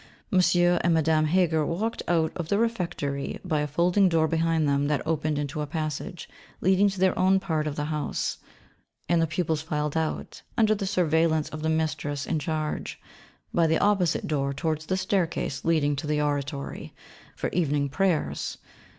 [0.31, 4.87] Monsieur and Madame Heger walked out of the Refectory by a folding door behind them
[4.87, 6.27] that opened into a passage
[6.59, 8.39] leading to their own part of the house;
[9.07, 12.99] and the pupils filed out, under the surveillance of the mistress in charge,
[13.53, 16.95] by the opposite door towards the staircase leading to the Oratory,
[17.35, 18.57] for evening prayers.